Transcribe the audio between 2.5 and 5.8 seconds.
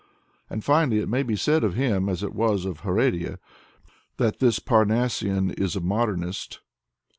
of H6redia, that this Parnassian is a